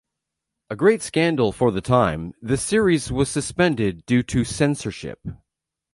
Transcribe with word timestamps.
A 0.71 0.75
great 0.75 1.03
scandal 1.03 1.51
for 1.51 1.69
the 1.71 1.79
time, 1.79 2.33
the 2.41 2.57
series 2.57 3.11
was 3.11 3.29
suspended 3.29 4.03
due 4.07 4.23
to 4.23 4.43
censorship. 4.43 5.21